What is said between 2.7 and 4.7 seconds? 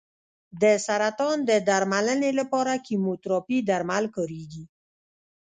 کیموتراپي درمل کارېږي.